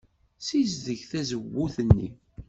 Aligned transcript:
Ssizdeg 0.39 1.01
tazewwut-nni. 1.09 2.09